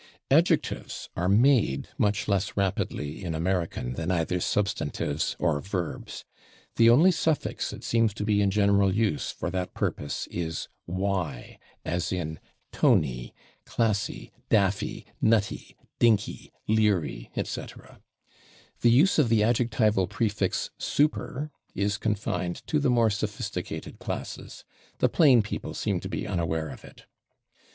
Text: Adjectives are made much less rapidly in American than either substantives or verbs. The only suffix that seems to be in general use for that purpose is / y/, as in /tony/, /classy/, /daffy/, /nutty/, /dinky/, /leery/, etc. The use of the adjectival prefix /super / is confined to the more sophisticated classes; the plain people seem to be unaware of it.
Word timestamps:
Adjectives 0.31 1.09
are 1.15 1.29
made 1.29 1.87
much 1.95 2.27
less 2.27 2.57
rapidly 2.57 3.23
in 3.23 3.35
American 3.35 3.93
than 3.93 4.09
either 4.09 4.39
substantives 4.39 5.35
or 5.37 5.61
verbs. 5.61 6.25
The 6.77 6.89
only 6.89 7.11
suffix 7.11 7.69
that 7.69 7.83
seems 7.83 8.11
to 8.15 8.25
be 8.25 8.41
in 8.41 8.49
general 8.49 8.91
use 8.91 9.29
for 9.29 9.51
that 9.51 9.75
purpose 9.75 10.27
is 10.31 10.67
/ 10.77 10.87
y/, 10.87 11.59
as 11.85 12.11
in 12.11 12.39
/tony/, 12.73 13.31
/classy/, 13.67 14.31
/daffy/, 14.49 15.05
/nutty/, 15.23 15.75
/dinky/, 15.99 16.49
/leery/, 16.67 17.29
etc. 17.37 17.99
The 18.79 18.89
use 18.89 19.19
of 19.19 19.29
the 19.29 19.43
adjectival 19.43 20.07
prefix 20.07 20.71
/super 20.79 21.51
/ 21.63 21.75
is 21.75 21.97
confined 21.99 22.65
to 22.65 22.79
the 22.79 22.89
more 22.89 23.11
sophisticated 23.11 23.99
classes; 23.99 24.65
the 24.97 25.09
plain 25.09 25.43
people 25.43 25.75
seem 25.75 25.99
to 25.99 26.09
be 26.09 26.25
unaware 26.25 26.69
of 26.69 26.83
it. 26.83 27.05